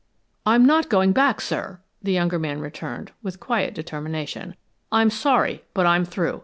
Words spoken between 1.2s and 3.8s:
sir," the younger man returned, with quiet